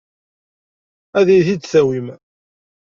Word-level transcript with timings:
Ad 1.19 1.27
iyi-t-id-tawim? 1.29 2.07